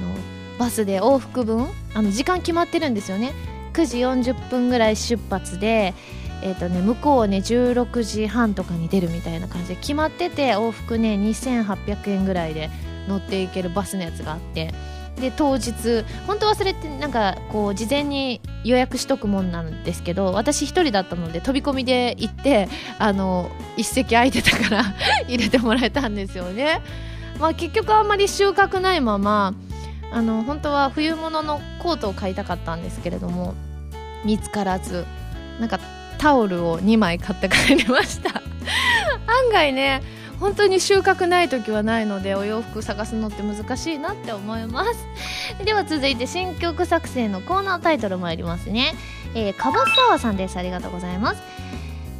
[0.58, 3.32] バスで往復分あの時間決まってるんですよね。
[3.74, 3.98] 9時
[4.32, 5.94] 40分ぐらい出発で
[6.42, 12.70] えーとね、向こうね16時半とかに出るみたいな感じで決まってて往復ね2800円ぐらいで
[13.08, 14.74] 乗っていけるバスのやつがあって。
[15.20, 24.84] で当日本当はそれってなんかこう事前に予約しとくもんなんですけど私一人だったので飛び込みで行ってあの一席空いてたから
[25.26, 26.80] 入れてもらえたんですよね。
[27.38, 29.54] まあ、結局あんまり収穫ないまま
[30.10, 33.54] あの本当は冬物のコートを買いたかったんですけれども
[34.24, 35.04] 見つからず
[35.60, 35.78] なんか
[36.18, 38.40] タオルを2枚買って帰りました
[39.26, 40.02] 案外ね
[40.40, 45.64] 本当に収穫ない時はないのでお洋服探すのって難しいなって思います。
[45.64, 48.94] では続いて新曲作成のコーナータイトル参りますね、
[49.34, 50.58] えー、かぼすサワさんです。
[50.58, 51.42] ありがとうございます。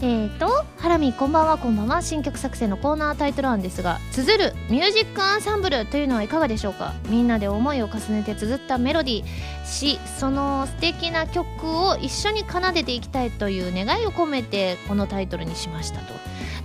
[0.03, 6.93] えーと、ハラミこんばんはこんばんは新曲作成のコーナータイトル案ですが「綴るミュージックアンサンブル」というのはいかがでしょうか？
[7.09, 16.13] みんなで思いを重ねて綴ったメロディーしその素敵な曲を一緒に奏でていきたいという願いを込めてこのタイトルにしましたと。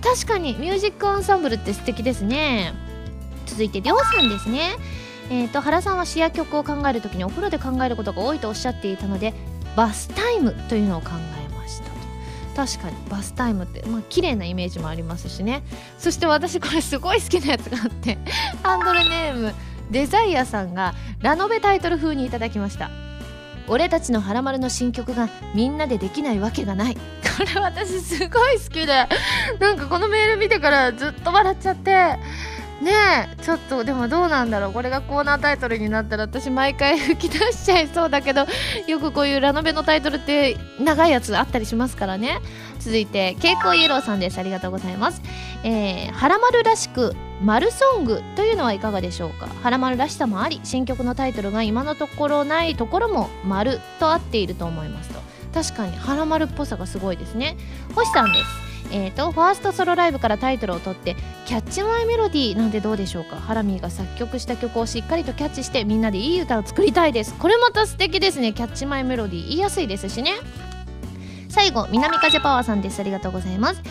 [0.02, 2.74] 確かにミュージックアンサンブルって素敵ですね。
[3.46, 4.76] 続いてりょうさんですね。
[5.30, 9.32] えーと、原さんは詩や曲を考える時にお風呂で考えることが多いとおっしゃっていたので
[9.74, 11.31] バスタイムというのを考え
[12.54, 15.62] 確かにバスタイムってまあ綺麗なイメージもありますしね。
[15.98, 18.18] そして私これすごい好きなやつがあって
[18.62, 19.54] ハンドルネーム
[19.90, 22.90] デザイアさんがラノベタイトル風にいただきました。
[23.68, 26.94] 俺たちのハラマルの新曲がみんなでできないわけがない。
[26.94, 27.00] こ
[27.54, 29.08] れ私すごい好きで
[29.58, 32.18] なんかこのメール見てからずっと笑っちゃって。
[32.82, 32.90] ね
[33.38, 34.72] えちょっとでもどうなんだろう。
[34.72, 38.44] これがコーナータイトルになったら私毎回吹き出しちゃいそうだけど
[38.88, 42.40] よくこういうラノベのタイトルって長いやつあったりしますからね。
[42.80, 44.38] 続いて蛍光イエローさんです。
[44.38, 45.22] ありがとうございます。
[45.62, 49.46] えー、はらまるらしくマルソングというのはいかがでしょうか？
[49.62, 55.20] はらまるらしさもあり新曲のタイトルが今のところないところも「丸と合っていると思いますと。
[55.54, 57.56] 確かにはらまるっぽさがすごいですね。
[57.94, 58.71] 星さんです。
[58.94, 63.36] えーと、ファーストソロライブからタイトルを取って「キャッチマイメロディー」なんてどうでしょうか？
[63.36, 67.34] ハラミーが作曲した曲をしっかりとキャッチしてみんなでいい歌を作りたいです。
[67.34, 68.52] これまた素敵ですね。
[68.52, 69.48] キャッチマイメロディー。
[69.48, 70.32] 言いやすいですしね。
[71.48, 73.00] 最後南風パワーさんです。
[73.00, 73.82] ありがとうございます。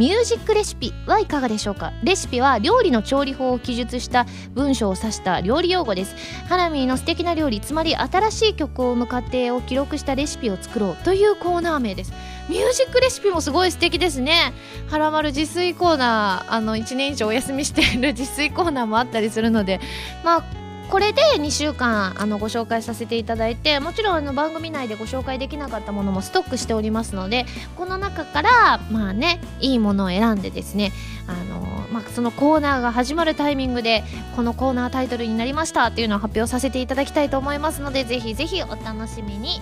[0.00, 1.92] ミュージックレシピはいかがでしょうか？
[2.02, 6.16] レシピは料理の調理法を記述した文章を指した料理用語です。
[6.48, 12.14] ハラミーの素敵な料理つまり新しい曲を生む過程を記録したレシピを作ろうというコーナー名です。
[12.48, 14.54] ミュージックレシピもすごい素敵ですね。
[14.88, 19.80] はらまる自炊コーナーあの1年以上お休みしている自炊コーナーもあったりするので
[20.24, 20.44] まあ
[20.90, 30.90] これで2週間あのご紹介させていただいてもちろんあの番組内でご紹介できなかったものもストックしておりますのでこの中からまあねいいものを選んでですね
[31.28, 31.60] あの、
[31.92, 34.02] まあ、そのコーナーが始まるタイミングで
[34.34, 39.60] このコーナータイトルになりましたっていうのを発表させていただきたいと思いますのでぜひぜひお楽しみに。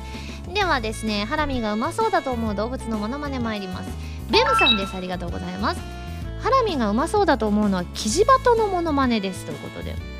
[0.55, 3.91] ではですねハラミがうまそうだと思う動物のモノマネ参ります。
[4.31, 4.97] ベムさんです。
[4.97, 5.81] ありがとうございます。
[6.41, 10.18] ハラミがうまそうだと思うのはキジバトのモノマネですということで。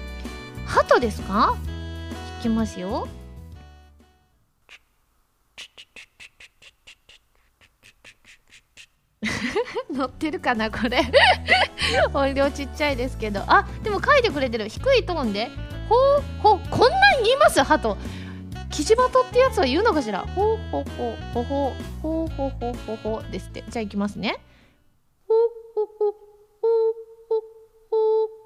[0.69, 1.57] 鳩ですか？
[2.41, 3.09] 聞きますよ。
[9.91, 11.01] 乗ってるかなこれ？
[12.15, 13.43] 音量ちっちゃいですけど。
[13.47, 14.69] あでも書いてくれてる。
[14.69, 15.49] 低いトーンで。
[15.89, 17.63] ほうほうこんなに言います？
[17.63, 17.97] ハト
[18.71, 20.21] キジバトってやつは言うのかしら？
[20.21, 23.65] ほうほうほうほほほうほほほほですって。
[23.69, 24.39] じゃあいきますね。
[25.27, 25.39] ほう
[25.75, 26.13] ほほほう
[27.91, 27.97] ほ
[28.29, 28.38] ほ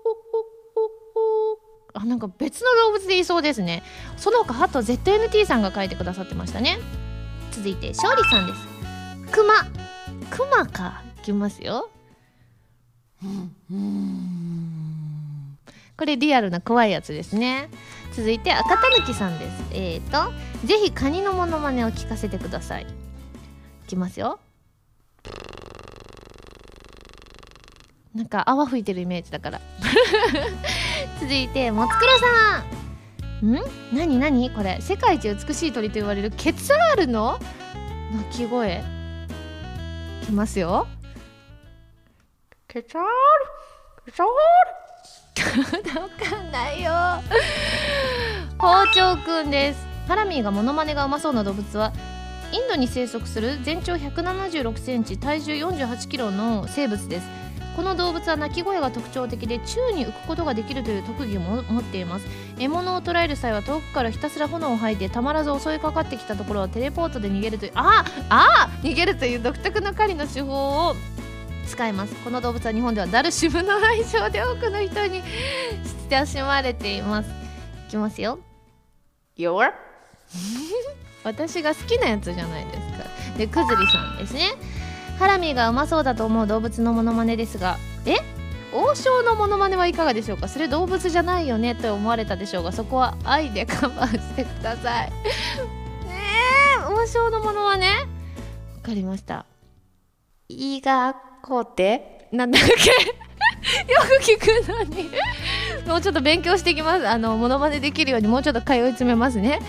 [2.02, 3.84] あなんか別の動物でいそうですね。
[4.16, 6.78] その他ハト ZNT さんが書いてくださってましたね。
[7.52, 9.30] 続いて勝利さんです。
[9.30, 9.54] クマ
[10.28, 11.04] クマか。
[11.20, 11.88] いきますよ。
[15.96, 17.70] これリアルな怖いやつですね。
[18.16, 19.62] 続いて赤たぬきさんです。
[19.70, 20.32] えーと
[20.66, 22.82] ぜひカニのモノマネを聞かせてください。
[22.82, 22.86] い
[23.86, 24.40] きますよ。
[28.12, 29.60] なんか泡吹いてるイメージだから。
[31.22, 32.64] 続いてもつくろさ
[33.42, 33.54] ん。
[33.54, 33.60] ん？
[33.96, 34.80] 何何これ？
[34.80, 37.38] 世界一美しい鳥と言われるケツァールの？
[38.12, 38.82] 鳴き声。
[40.24, 40.88] いきますよ。
[42.66, 43.08] ケツァール
[44.04, 46.90] ケツァールわかんないよ。
[48.58, 49.86] 包丁くんです。
[50.08, 51.92] ハラミーがモノマネがうまそうな動物は
[52.52, 57.41] インドに生息する全長176センチ体重48キロの生物です
[57.76, 62.26] この動物は鳴き声が特徴的で宙に浮くことができるという特技を持っています。
[62.58, 70.96] 獲物を捕らえる際は遠くからひたすら炎を吐いてたまらず襲いかかってきたところはテレポートで逃げるというああ逃げるという独特の狩りの手法を
[71.66, 72.14] 使います。
[72.16, 75.22] この動物は日本ではダルシムの愛称で多くの人に
[76.10, 77.30] 親しまれています。
[77.88, 78.38] いきますよ。
[79.36, 79.72] Your?
[81.24, 83.38] 私が好きなやつじゃないですか。
[83.38, 84.52] でくずりさんですね
[85.18, 88.16] ハラミがうまそうだと思う動物のモノマネですがえ？
[88.74, 90.48] 王将のモノマネはいかがでしょうか？
[90.48, 95.10] それ動物じゃないよねと思われたでしょうがそこは愛でカバーしてください。
[96.08, 96.14] ね
[96.80, 97.86] え王将のモノマネ？
[97.88, 97.94] わ
[98.82, 99.46] かりました。
[100.48, 102.90] いがこてなんだっけ？
[103.92, 105.10] よく聞くのに。
[105.86, 107.08] もうちょっと勉強していきます。
[107.08, 109.60] あのモノマネできるようにもうちょっと通い詰めますね。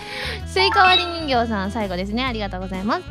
[0.46, 2.24] スイカ割り人形さん最後ですね。
[2.24, 3.02] ありがとうございます。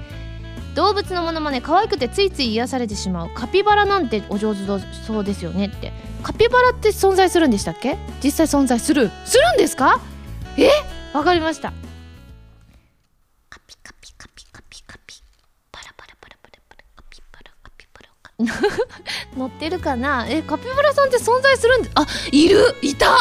[0.76, 3.30] 動物のものまね可愛くてついつい癒されてしまう。
[3.34, 4.62] カピバラなんてお上手
[5.06, 5.92] そうですよねって。
[6.24, 7.98] カピバラって存在するんでしたっけ？
[8.24, 9.12] 実際存在する。
[9.26, 10.00] するんですか？
[10.58, 10.70] え？
[11.14, 11.74] わかりました。
[13.50, 15.16] カピカピカピカピカピ。
[15.72, 18.02] パラパラパラパラパラカピバラカピバ
[18.72, 18.88] ラ。
[19.38, 20.26] 乗ってるかな？
[20.28, 22.76] えカピバラさんって存在するんであいる！
[22.82, 23.18] いた！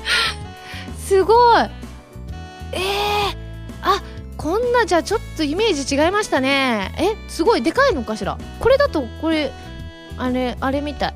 [1.06, 1.70] すごい！
[2.72, 2.80] えー、
[3.82, 4.02] あ
[4.36, 6.92] こんなじゃあちょっとイメージ違いましたね。
[6.98, 8.38] えすごいでかいのかしら？
[8.60, 9.50] これだとこれ
[10.18, 11.14] あれあれみたい。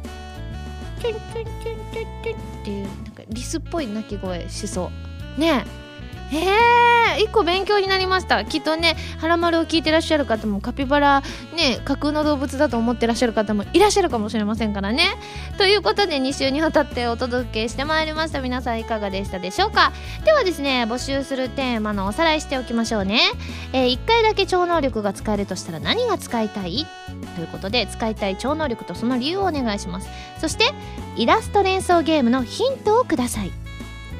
[1.00, 4.90] チュンチュンチュンチュンチュンっていうなんかリスっぽい鳴き声しそ
[5.36, 5.40] う。
[5.40, 5.64] ね
[6.32, 6.36] え。
[6.36, 6.79] えー
[7.20, 8.44] 1個勉強になりました。
[8.44, 11.22] きっとねはらまるを聞いてらっしゃる方もカピバラ
[11.54, 15.04] ね架空の動物だと思ってらっしゃる方もいらっしゃるかもしれませんからね。
[15.58, 18.40] ということで2週にわたってお届けしてまいりました。
[18.40, 19.92] 皆さんいかがでしたでしょうか？
[20.24, 23.20] ではですね募集するテーマのおさらいしておきましょうね、
[23.72, 26.86] えー、1回だけ超能力が使えるとしたら何が使いたい？
[27.36, 30.08] ということで使いたい超能力とその理由をお願いします。
[30.40, 30.64] そして
[31.16, 33.52] イラスト連想ゲームのヒントをください。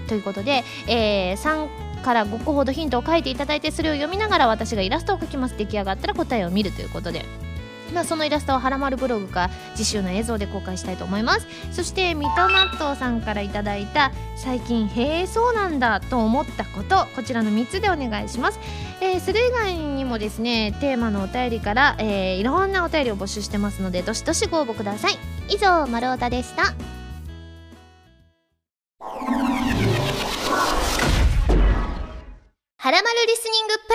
[0.09, 1.69] ということで、えー、3
[2.01, 5.57] から5個ほどヒントを書いていただいてそれを読みながら私がイラストを描きます。
[5.57, 7.25] 出来上がったら答えを見るということで。
[7.93, 11.47] まあ、そのイラストははらまるブログか次週の映像で公開したいと思います。
[11.73, 17.07] そして水戸納豆さんからいただいた最近へえそうなんだと思ったこと。
[17.17, 18.61] こちらの3つでお願いします、
[19.01, 25.19] えー、それ以外にもですねテーマのお便りから、えー、いろんなお便りを募集してますのでどしどしご応募ください。
[25.49, 27.00] 以上丸太でした。
[32.83, 33.91] はらまるリスニングプ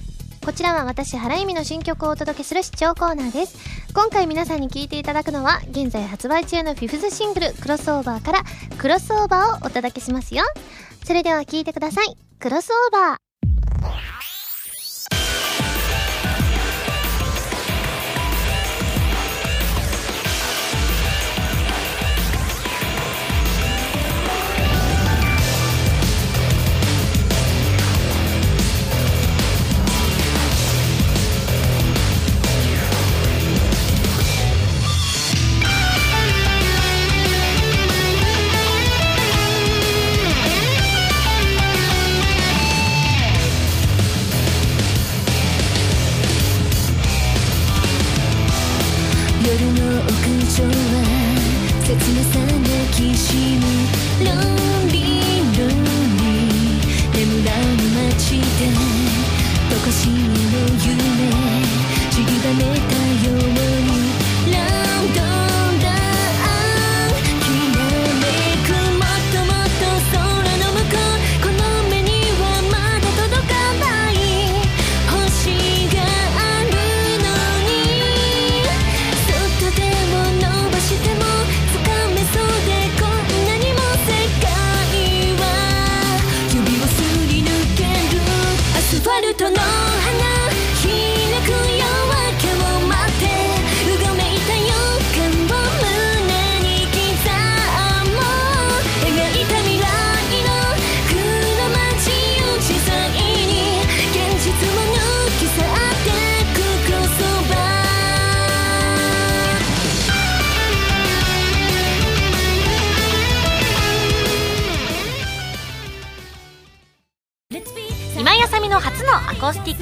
[0.00, 0.44] ラス。
[0.44, 3.56] こちらは私、原由美の新曲をお届けする視聴コーナーです。
[3.94, 8.42] 今回皆さんに聴いていただくのは現在発売中のフィフスシングル「クロスオーバー」から
[8.78, 10.42] 「クロスオーバー」をお届けしますよ。
[11.04, 13.16] それでは聴いてください「クロスオーバー」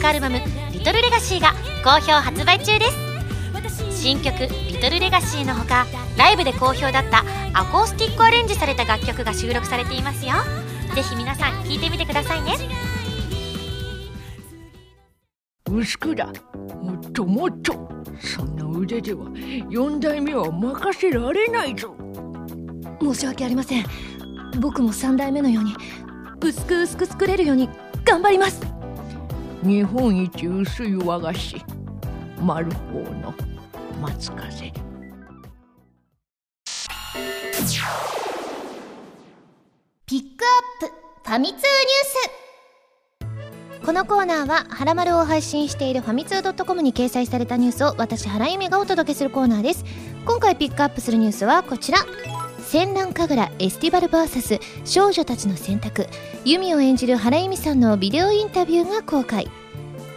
[0.06, 0.38] クアルバム
[0.72, 1.52] 「リトルレガシーが
[1.82, 3.90] 好評発売中です。
[3.90, 4.38] 新曲
[4.70, 5.84] 「リトルレガシーのほか
[6.16, 10.34] ライブで好評だったアコースティックアレンジされた楽曲が収録されていますよ。
[10.94, 12.54] ぜひ皆さん聴いてみてくださいね。
[15.68, 16.32] 薄倉も
[16.94, 17.72] っともっと
[18.20, 19.26] そんな腕では
[19.68, 21.96] 四代目は任せられないぞ。
[23.02, 23.86] 申し訳ありません。
[24.60, 25.74] 僕も3代目のように
[26.40, 27.68] 薄く薄く作れるように
[28.04, 28.75] 頑張ります
[29.62, 31.56] 日本一薄い和菓子。
[32.40, 33.34] マルフォーの
[34.00, 34.72] 松風。
[40.06, 40.94] ピックアップ
[41.24, 41.62] ファミ通ニュー
[43.80, 43.84] ス。
[43.84, 49.84] このコーナーは「はらまる」を配信しているファミツー .com に掲載されたニュースを私原由美がお届けするコーナーです。
[50.26, 51.98] 今回ピックアップするニュースはこちら。
[52.68, 56.08] 戦乱神楽エスティバル VS 少女たちの選択
[56.44, 59.48] 由美を演じる原由美さんのビデオインタビューが公開。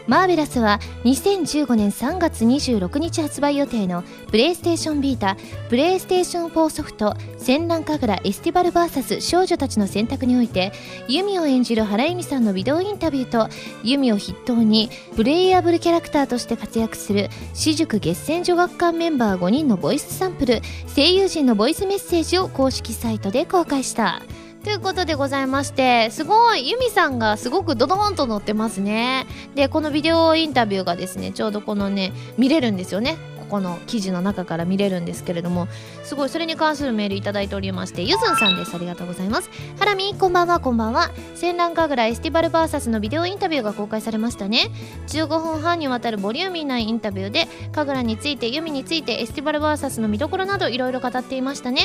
[0.09, 5.37] マーベラスは2015年3月26日発売予定のプレイステーションビータ
[5.69, 10.71] プレイステーション4ソフト戦乱神楽エスティバル VS 少女たちの選択において
[11.07, 13.49] ユミを演じる原由美さんのビデオインタビューと
[13.83, 20.61] ユミを筆頭にプレイヤブルキャラクターとして活躍する私塾月戦女学館メンバー5人のボイスサンプル
[20.95, 24.23] 声優陣のボイスメッセージを公式サイトで公開した。
[24.63, 29.25] ということでございましてすごいユミさんがすごくドドーンと乗ってますね。
[29.55, 33.15] でこのビデオインタビューがですねちょうどこのね見れるんですよね。
[33.39, 35.67] ここの記事の中から見れるんですけれども
[36.03, 38.75] すごいそれに関するメールいただいておりましてゆずんさんです。
[38.75, 39.49] ありがとうございます。
[39.79, 40.59] ハラミこんばんは。
[40.59, 41.09] こんばんは。
[41.35, 44.71] 戦乱神楽エスティバル VS のビデオインタビューが公開されましたね。
[45.07, 51.83] 15分半にわたるボリューミーなインタビューで神楽についてユミについてエスティバル VS の見どころなどいろいろ語っていましたね。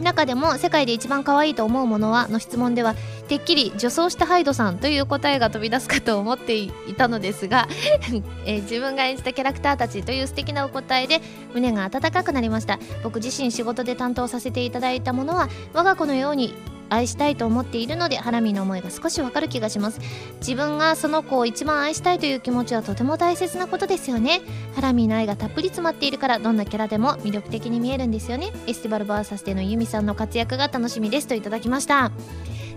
[0.00, 2.94] 中でも世界で一番可愛いと思うものはの質問では
[3.28, 7.68] てっきり女装したハイドさんという答えが飛び出すかと思っていたのですが、
[8.46, 11.20] えー自分が演じたキャラクターたちという素敵なお答えで
[11.54, 12.78] 胸が温かくなりました。
[13.02, 16.54] 僕自身仕事で担当させていただいたものは我が子のように
[16.88, 20.00] 愛したいと思っているのでハラミの思いが少しわかる気がします。
[20.40, 24.40] 自分がその子を一番愛したいという気持ちはとても大切なことですよね。
[24.74, 28.52] ハラミの愛がたっぷり詰まっているからどんなキャラでも魅力的に見えるんですよね。
[28.66, 32.10] エスティバル VS でのユミさんの活躍が楽しみですといただきました。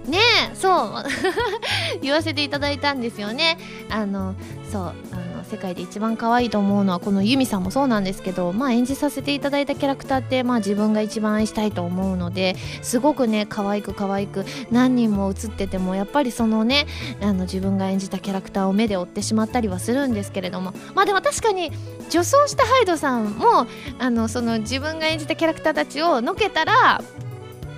[0.07, 0.17] ね
[0.51, 1.03] えそう。
[2.01, 3.57] 言わせていただいたんですよね。
[3.89, 4.35] あの
[4.71, 4.93] そう
[5.51, 16.87] 世界で一番可愛いと思うのはこのユミさんもそうなんですけどまあ演じさせていただいたキャラクターってまあ自分が一番愛したいと思うのですごくね可愛く可愛く何人も映っててもやっぱりそのね
[17.21, 21.69] あの自分が演じたキャラクターを目で追ってしまったりはするんですけれどもまあでも確かに
[22.09, 23.67] 女装したハイドさんも
[23.99, 27.01] あのその自分が演じたキャラクターたちをのけたら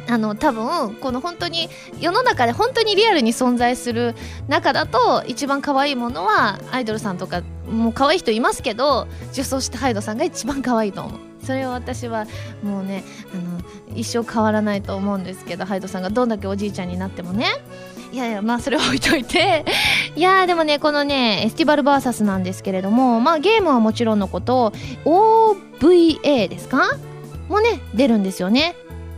[0.10, 4.16] あの多分この本当に世の中で本当にリアルに存在する
[4.48, 11.20] 中だと一番可愛いものはアイドルさんとかもう可愛い人いますけど女装してハイドさんが一番可愛いと思う。
[11.46, 12.26] それを私は
[12.64, 17.48] もうねあの一生変わらないと思うんですけどハイドさんがどんだけおじいちゃんになってもね。
[18.14, 19.66] いやいやまあそれは置いといて。
[20.16, 24.72] いやでもねこのねエスティバル VS なんですけれどもまあゲームはもちろんのこと
[25.06, 26.98] OVA ですか？
[27.50, 28.76] もね出るんですよね。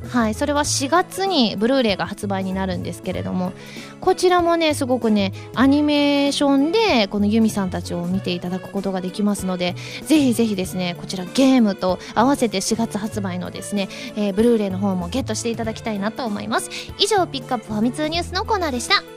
[0.09, 3.53] はいそれは4月にブルーレイが発売になるんですけれども
[4.01, 16.69] こちらもねすごくねアニメーションでこのユミさんたちを見ていただくことができますのでぜひぜひですねこちらゲームと合わせて4月発売のですね、えー、ブルーレイの方もゲットしていただきたいなと思います。
[16.99, 19.14] 以上ピックアップファミ通ニュースのコーナーでした。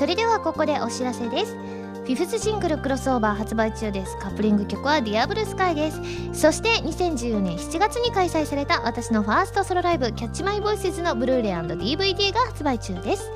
[0.00, 1.54] それではここでお知らせです。
[1.54, 4.16] フィフスシングルクロスオーバー発売中です。
[4.16, 6.00] カップリング曲はディアブルスカイです。
[6.32, 13.30] そして2014年7月に開催された私のファーストソロライブキャッチマイボイスズのブルーレイ &DVD が発売中です。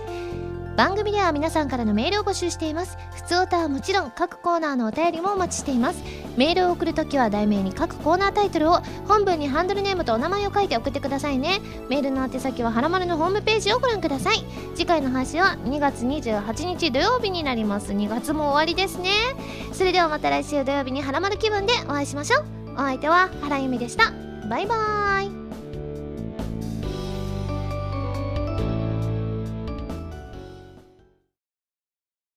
[0.76, 2.98] 番組では皆さんからのメールを募集しています。
[3.14, 6.02] 普通歌はもちろん各コーナーのお便りもお待ちしています。
[6.36, 11.60] メールを送るときは題名に各コーナータイトルを本文にハンドルネームとお名前を書いて送ってくださいね。
[11.88, 14.44] メールの宛先ははらまるのホームページをご覧ください。
[14.74, 17.92] 次回の配信は2月28日土曜日になります。
[17.92, 19.10] 2月も終わりですね。
[19.72, 22.44] それではまた来週土曜日にはらまる気分でお会いしましょう。
[22.74, 24.12] お相手は原由美でした。
[24.48, 25.43] バイバーイ。